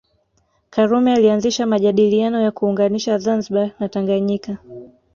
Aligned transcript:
Karume 0.69 1.13
alianzisha 1.13 1.65
majadiliano 1.65 2.41
ya 2.41 2.51
kuunganisha 2.51 3.17
Zanzibar 3.17 3.71
na 3.79 3.89
Tanganyika 3.89 4.57